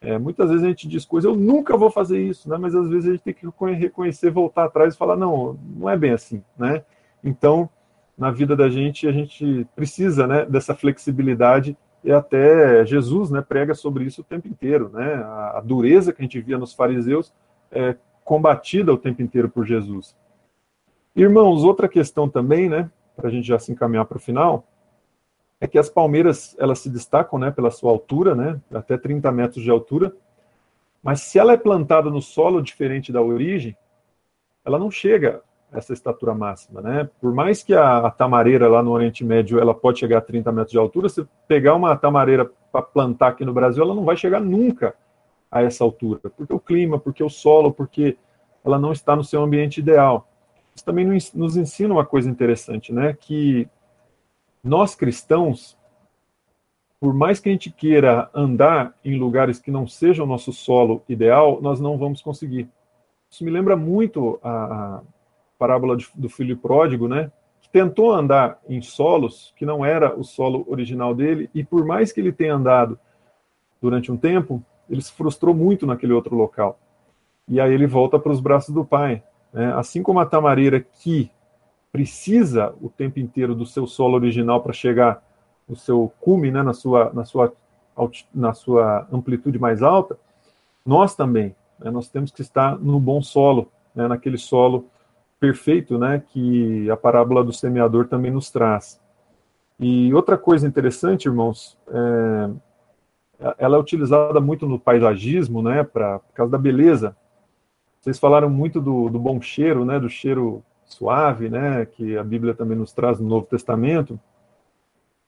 [0.00, 2.56] É, muitas vezes a gente diz coisas, eu nunca vou fazer isso, né?
[2.56, 5.96] Mas às vezes a gente tem que reconhecer, voltar atrás e falar, não, não é
[5.96, 6.84] bem assim, né?
[7.22, 7.68] Então,
[8.16, 13.74] na vida da gente, a gente precisa, né, dessa flexibilidade e até Jesus, né, prega
[13.74, 15.14] sobre isso o tempo inteiro, né?
[15.14, 17.32] A, a dureza que a gente via nos fariseus
[17.72, 20.14] é combatida o tempo inteiro por Jesus.
[21.16, 24.64] Irmãos, outra questão também, né, para a gente já se encaminhar para o final,
[25.60, 29.62] é que as palmeiras elas se destacam, né, pela sua altura, né, até 30 metros
[29.62, 30.12] de altura,
[31.02, 33.76] mas se ela é plantada no solo diferente da origem,
[34.64, 35.42] ela não chega
[35.72, 37.08] a essa estatura máxima, né?
[37.20, 40.50] Por mais que a, a tamareira lá no Oriente Médio ela pode chegar a 30
[40.50, 44.16] metros de altura, se pegar uma tamareira para plantar aqui no Brasil, ela não vai
[44.16, 44.94] chegar nunca
[45.50, 48.16] a essa altura, porque o clima, porque o solo, porque
[48.64, 50.28] ela não está no seu ambiente ideal
[50.78, 53.12] isso também nos ensina uma coisa interessante, né?
[53.12, 53.68] Que
[54.62, 55.76] nós cristãos,
[57.00, 61.02] por mais que a gente queira andar em lugares que não sejam o nosso solo
[61.08, 62.68] ideal, nós não vamos conseguir.
[63.30, 65.00] Isso me lembra muito a,
[65.58, 67.30] parábola do filho pródigo, né?
[67.60, 72.12] Que tentou andar em solos que não era o solo original dele, e por mais
[72.12, 72.98] que ele tenha andado
[73.80, 76.78] durante um tempo, ele se frustrou muito naquele outro local.
[77.46, 79.22] E aí ele volta para os braços do pai.
[79.52, 79.72] Né?
[79.74, 81.30] Assim como a tamareira que
[81.92, 85.22] precisa o tempo inteiro do seu solo original para chegar
[85.68, 87.52] no seu cume, né, na, sua, na, sua,
[88.34, 90.18] na sua amplitude mais alta,
[90.84, 94.86] nós também, né, nós temos que estar no bom solo, né, naquele solo
[95.38, 99.00] perfeito né, que a parábola do semeador também nos traz.
[99.78, 102.50] E outra coisa interessante, irmãos, é,
[103.58, 107.14] ela é utilizada muito no paisagismo, né, pra, por causa da beleza
[108.00, 112.54] vocês falaram muito do, do bom cheiro, né, do cheiro suave, né, que a Bíblia
[112.54, 114.18] também nos traz no Novo Testamento.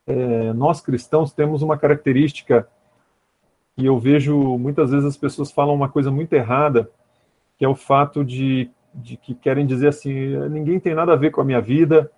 [0.06, 2.66] É, nós cristãos temos uma característica
[3.76, 6.90] e eu vejo muitas vezes as pessoas falam uma coisa muito errada,
[7.58, 10.12] que é o fato de, de que querem dizer assim,
[10.48, 12.10] ninguém tem nada a ver com a minha vida,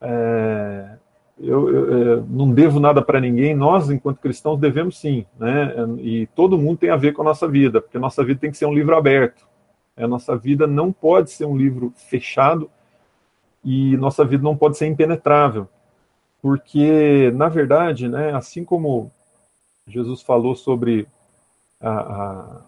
[0.00, 0.96] é,
[1.40, 5.72] eu, eu, não devo nada para ninguém, nós, enquanto cristãos, devemos sim, né?
[5.98, 8.50] E todo mundo tem a ver com a nossa vida, porque a nossa vida tem
[8.50, 9.46] que ser um livro aberto.
[9.96, 12.70] A nossa vida não pode ser um livro fechado
[13.64, 15.68] e nossa vida não pode ser impenetrável.
[16.40, 19.10] Porque, na verdade, né, assim como
[19.86, 21.08] Jesus falou sobre
[21.80, 22.60] a, a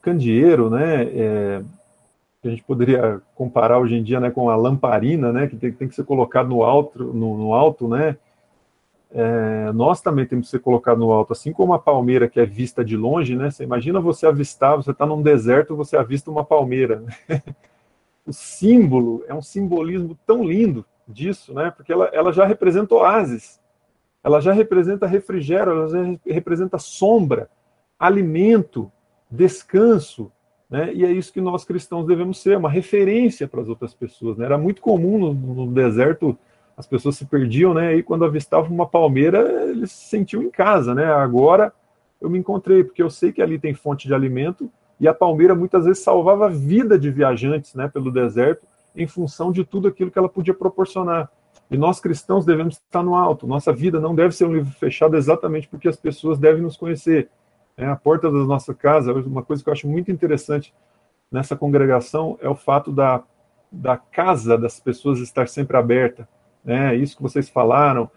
[0.00, 1.62] candeeiro, né, é,
[2.44, 5.88] a gente poderia comparar hoje em dia né, com a lamparina, né, que tem, tem
[5.88, 8.16] que ser colocado no alto, no, no alto né,
[9.14, 12.46] é, nós também temos que ser colocados no alto, assim como a palmeira que é
[12.46, 16.44] vista de longe, né, você imagina você avistar, você está num deserto, você avista uma
[16.44, 17.00] palmeira.
[17.00, 17.42] Né?
[18.26, 23.60] o símbolo é um simbolismo tão lindo disso, né, porque ela, ela já representa oásis,
[24.22, 27.50] ela já representa refrigério, ela já representa sombra,
[27.98, 28.90] alimento,
[29.30, 30.30] descanso,
[30.72, 30.90] né?
[30.94, 34.38] E é isso que nós cristãos devemos ser, uma referência para as outras pessoas.
[34.38, 34.46] Né?
[34.46, 36.34] Era muito comum no, no, deserto,
[36.74, 37.94] as pessoas se perdiam, né?
[37.94, 41.04] E quando avistavam uma palmeira, eles se sentiam em casa, né?
[41.04, 41.74] Agora
[42.18, 44.70] eu me encontrei, porque eu sei que ali tem fonte de alimento,
[45.02, 49.50] e a palmeira muitas vezes salvava a vida de viajantes né, pelo deserto, em função
[49.50, 51.28] de tudo aquilo que ela podia proporcionar.
[51.68, 53.44] E nós cristãos devemos estar no alto.
[53.44, 57.28] Nossa vida não deve ser um livro fechado exatamente porque as pessoas devem nos conhecer.
[57.76, 60.72] É, a porta da nossa casa, uma coisa que eu acho muito interessante
[61.32, 63.24] nessa congregação é o fato da,
[63.72, 66.28] da casa das pessoas estar sempre aberta.
[66.64, 66.94] Né?
[66.94, 68.08] Isso que vocês falaram,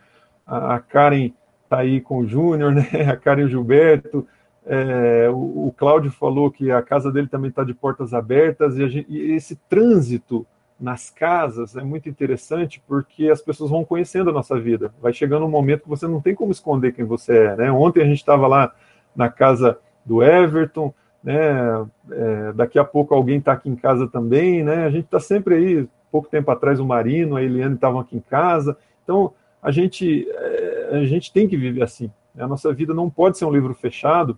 [0.45, 2.88] a, a Karen está aí com o Júnior, né?
[3.12, 4.28] a Karen e o Gilberto,
[4.65, 8.89] é, o, o Cláudio falou que a casa dele também está de portas abertas, e,
[8.89, 10.45] gente, e, esse trânsito
[10.80, 14.93] nas casas é muito interessante porque as pessoas vão conhecendo a nossa vida.
[15.01, 17.56] Vai chegando um momento que você não tem como esconder quem você é.
[17.56, 17.71] Né?
[17.71, 18.73] Ontem a gente estava lá
[19.15, 21.88] na casa do Everton, né?
[22.12, 24.86] É, daqui a pouco alguém está aqui em casa também, né?
[24.86, 25.89] A gente está sempre aí.
[26.12, 28.78] Pouco tempo atrás o Marino, a Eliane estavam aqui em casa.
[29.04, 32.12] Então a gente é, a gente tem que viver assim.
[32.34, 32.43] Né?
[32.43, 34.38] A nossa vida não pode ser um livro fechado,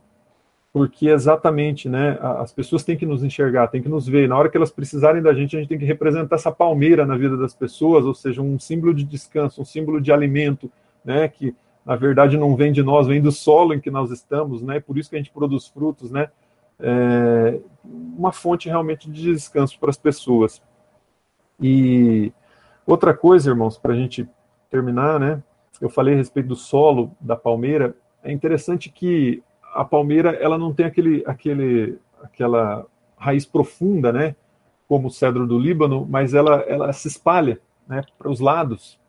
[0.77, 2.19] porque exatamente, né?
[2.21, 4.29] As pessoas têm que nos enxergar, têm que nos ver.
[4.29, 7.17] Na hora que elas precisarem da gente, a gente tem que representar essa palmeira na
[7.17, 10.71] vida das pessoas, ou seja, um símbolo de descanso, um símbolo de alimento,
[11.03, 11.27] né?
[11.27, 14.79] Que na verdade não vem de nós, vem do solo em que nós estamos, né?
[14.79, 16.29] Por isso que a gente produz frutos, né?
[16.79, 20.61] É uma fonte realmente de descanso para as pessoas.
[21.59, 22.31] E
[22.85, 24.29] outra coisa, irmãos, para a gente
[24.69, 25.41] terminar, né?
[25.81, 27.95] Eu falei a respeito do solo da palmeira.
[28.23, 29.41] É interessante que
[29.81, 32.85] a palmeira ela não tem aquele, aquele, aquela
[33.17, 34.35] raiz profunda, né?
[34.87, 38.03] Como o cedro do Líbano, mas ela, ela se espalha, né?
[38.17, 38.99] Para os lados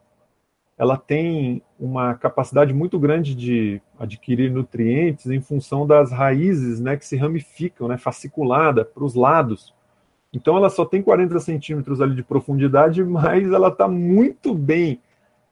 [0.79, 7.05] ela tem uma capacidade muito grande de adquirir nutrientes em função das raízes né, que
[7.05, 9.75] se ramificam, né, fasciculada para os lados.
[10.33, 15.01] Então ela só tem 40 centímetros ali de profundidade, mas ela está muito bem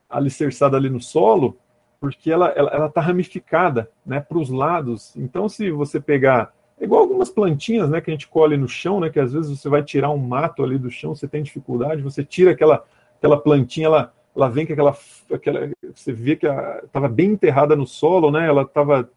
[0.08, 1.56] alicerçada ali no solo,
[2.00, 5.14] porque ela está ela, ela tá ramificada né, para os lados.
[5.16, 9.00] Então se você pegar, é igual algumas plantinhas né, que a gente colhe no chão,
[9.00, 12.02] né, que às vezes você vai tirar um mato ali do chão, você tem dificuldade,
[12.02, 12.84] você tira aquela,
[13.18, 14.94] aquela plantinha, ela ela vem com aquela,
[15.32, 18.46] aquela você vê que estava bem enterrada no solo, né?
[18.46, 19.08] Ela estava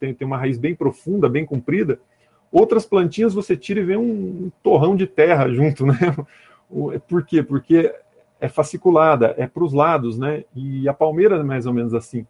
[0.00, 2.00] tem, tem uma raiz bem profunda, bem comprida.
[2.50, 5.94] Outras plantinhas você tira e vem um, torrão de terra junto, né?
[7.06, 7.42] Por quê?
[7.42, 7.94] Porque
[8.42, 10.44] é fasciculada, é para os lados, né?
[10.52, 12.26] E a palmeira é mais ou menos assim.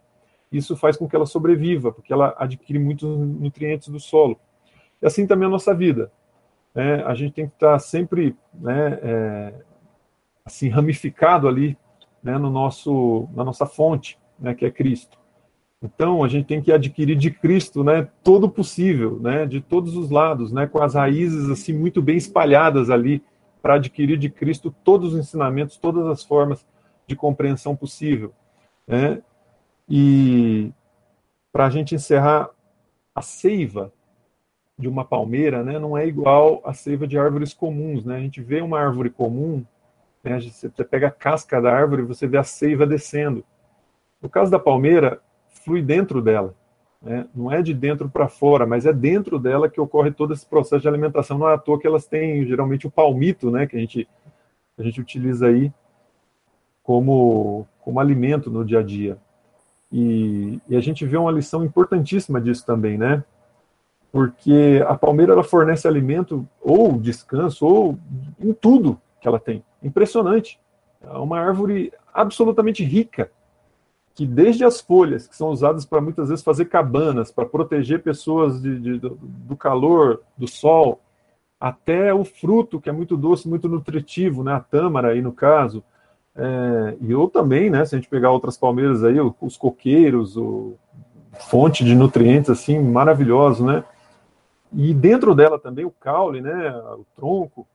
[0.53, 4.39] Isso faz com que ela sobreviva, porque ela adquire muitos nutrientes do solo.
[5.01, 6.13] E assim também a nossa vida.
[6.75, 7.03] Né?
[7.05, 9.55] A gente tem que estar sempre né, é,
[10.45, 11.79] assim ramificado ali
[12.23, 15.17] né, no nosso, na nossa fonte, né, que é Cristo.
[15.83, 20.11] Então, a gente tem que adquirir de Cristo né, todo possível, né, de todos os
[20.11, 23.23] lados, né, com as raízes assim muito bem espalhadas ali,
[23.63, 26.67] para adquirir de Cristo todos os ensinamentos, todas as formas
[27.07, 28.33] de compreensão possível.
[28.87, 29.23] Né?
[29.89, 30.73] E
[31.53, 32.51] para a gente encerrar,
[33.15, 33.93] a seiva
[34.79, 38.05] de uma palmeira né, não é igual à seiva de árvores comuns.
[38.05, 38.17] Né?
[38.17, 39.65] A gente vê uma árvore comum,
[40.23, 40.39] né?
[40.41, 43.45] Você pega a casca da árvore e você vê a seiva descendo.
[44.21, 46.55] No caso da palmeira, flui dentro dela.
[47.03, 47.27] Né?
[47.35, 50.83] Não é de dentro para fora, mas é dentro dela que ocorre todo esse processo
[50.83, 51.39] de alimentação.
[51.39, 53.67] Não é à toa que elas têm geralmente o palmito, né?
[53.67, 54.09] que a gente,
[54.79, 55.73] a gente utiliza aí
[56.83, 59.19] como, como alimento no dia a dia.
[59.91, 63.23] E, e, a gente vê uma lição importantíssima disso também, né?
[64.11, 67.99] Porque a palmeira ela fornece alimento ou descanso ou
[68.41, 69.63] em tudo que ela tem.
[69.83, 70.59] Impressionante.
[71.03, 73.31] É uma árvore absolutamente rica,
[74.15, 78.61] que desde as folhas, que são usadas para muitas vezes fazer cabanas, para proteger pessoas
[78.61, 81.01] de, de, do calor, do sol,
[81.61, 84.53] até o fruto, que é muito doce, muito nutritivo, né?
[84.55, 85.83] a tâmara aí no caso,
[86.35, 90.79] É, e eu também, né, se a gente pegar outras palmeiras aí, os coqueiros, o
[91.51, 93.85] fonte de nutrientes assim maravilhoso, né?
[94.73, 97.67] E dentro dela também o caule, né, o tronco,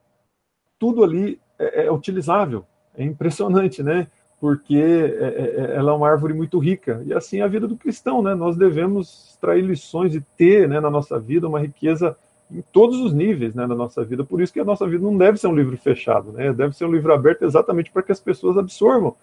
[0.79, 2.65] tudo ali é, é utilizável.
[2.95, 4.07] É impressionante, né?
[4.39, 7.01] Porque é, é, ela é uma árvore muito rica.
[7.05, 8.35] E assim é a vida do cristão, né?
[8.35, 12.15] Nós devemos extrair lições e ter, né, na nossa vida uma riqueza
[12.51, 14.23] em todos os níveis, né, na nossa vida.
[14.23, 16.53] Por isso que a nossa vida não deve ser um livro fechado, né?
[16.53, 19.15] Deve ser um livro aberto exatamente para que as pessoas absorvam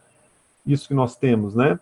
[0.66, 1.78] isso que nós temos, né,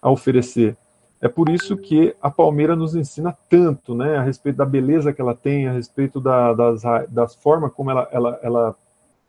[0.00, 0.76] a oferecer.
[1.20, 5.20] É por isso que a palmeira nos ensina tanto, né, a respeito da beleza que
[5.20, 8.76] ela tem, a respeito da, das, das formas como ela, ela, ela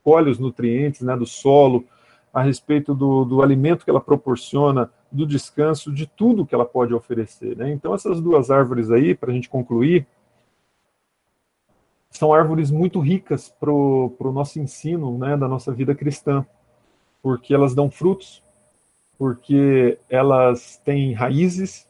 [0.04, 1.84] colhe os nutrientes, né, do solo,
[2.34, 6.94] a respeito do, do alimento que ela proporciona, do descanso, de tudo que ela pode
[6.94, 7.58] oferecer.
[7.58, 7.72] Né?
[7.72, 10.06] Então, essas duas árvores aí, para a gente concluir,
[12.12, 16.46] são árvores muito ricas para o nosso ensino, né, da nossa vida cristã,
[17.22, 18.42] porque elas dão frutos,
[19.18, 21.88] porque elas têm raízes,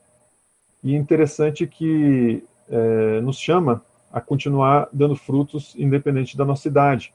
[0.84, 7.14] e é interessante que é, nos chama a continuar dando frutos independente da nossa idade.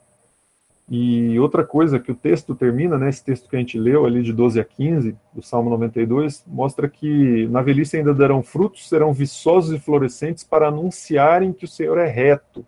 [0.88, 4.22] E outra coisa que o texto termina, né, esse texto que a gente leu ali
[4.22, 9.12] de 12 a 15, do Salmo 92, mostra que na velhice ainda darão frutos, serão
[9.12, 12.66] viçosos e florescentes para anunciarem que o Senhor é reto.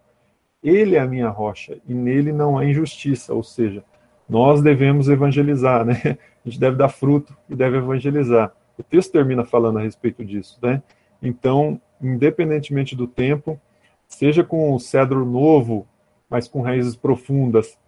[0.62, 3.85] Ele é a minha rocha e nele não há injustiça, ou seja,
[4.29, 6.19] nós devemos evangelizar, né?
[6.45, 8.53] A gente deve dar fruto e deve evangelizar.
[8.79, 10.83] O texto termina falando a respeito disso, né?
[11.23, 13.61] Então, independentemente do tempo,
[14.09, 15.87] seja com o cedro novo,
[16.31, 17.79] mas com raízes profundas,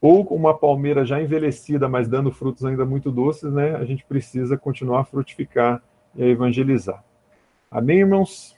[0.00, 3.74] ou com uma palmeira já envelhecida, mas dando frutos ainda muito doces, né?
[3.76, 5.82] A gente precisa continuar a frutificar
[6.14, 7.02] e a evangelizar.
[7.70, 8.56] Amém, irmãos?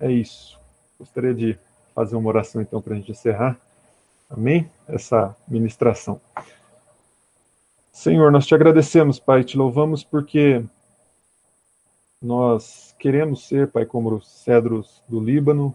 [0.00, 0.58] É isso.
[0.98, 1.58] Gostaria de
[1.94, 3.58] fazer uma oração então para a gente encerrar.
[4.28, 4.70] Amém?
[4.88, 6.20] Essa ministração.
[7.92, 10.64] Senhor, nós te agradecemos, Pai, te louvamos porque
[12.20, 15.74] nós queremos ser, Pai, como os cedros do Líbano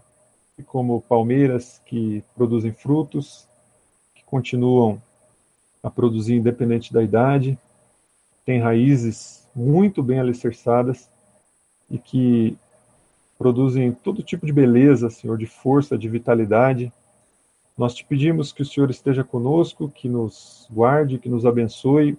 [0.58, 3.47] e como palmeiras que produzem frutos,
[4.30, 5.00] continuam
[5.82, 7.58] a produzir independente da idade,
[8.44, 11.08] têm raízes muito bem alicerçadas
[11.90, 12.56] e que
[13.38, 16.92] produzem todo tipo de beleza, Senhor, de força, de vitalidade
[17.78, 22.18] nós te pedimos que o Senhor esteja conosco, que nos guarde, que nos abençoe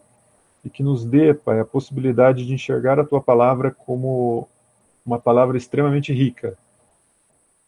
[0.63, 4.47] e que nos dê, Pai, a possibilidade de enxergar a tua palavra como
[5.05, 6.57] uma palavra extremamente rica.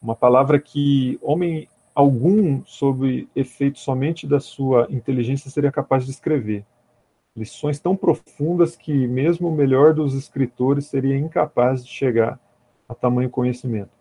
[0.01, 6.65] Uma palavra que homem algum, sob efeito somente da sua inteligência, seria capaz de escrever.
[7.35, 12.39] Lições tão profundas que mesmo o melhor dos escritores seria incapaz de chegar
[12.87, 13.91] a tamanho conhecimento.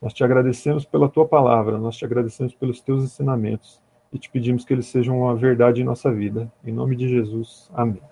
[0.00, 3.80] Nós te agradecemos pela tua palavra, nós te agradecemos pelos teus ensinamentos
[4.12, 6.50] e te pedimos que eles sejam uma verdade em nossa vida.
[6.64, 7.70] Em nome de Jesus.
[7.72, 8.11] Amém.